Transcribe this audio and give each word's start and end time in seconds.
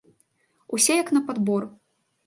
Усе 0.77 0.97
як 1.03 1.13
на 1.19 1.23
падбор. 1.31 1.71